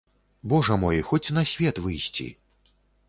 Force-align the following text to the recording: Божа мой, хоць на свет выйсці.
Божа 0.53 0.75
мой, 0.83 0.97
хоць 1.09 1.33
на 1.39 1.43
свет 1.53 1.75
выйсці. 1.85 2.27